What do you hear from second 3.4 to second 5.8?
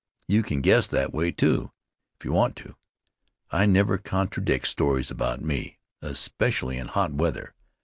I never contradict stories about me,